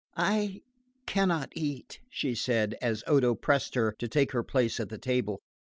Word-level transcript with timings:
"I 0.17 0.63
cannot 1.05 1.53
eat," 1.55 1.99
she 2.09 2.33
said, 2.33 2.75
as 2.81 3.03
Odo 3.05 3.35
pressed 3.35 3.75
her 3.75 3.91
to 3.99 4.07
take 4.07 4.31
her 4.31 4.41
place 4.41 4.79
at 4.79 4.89
the 4.89 4.97
table. 4.97 5.43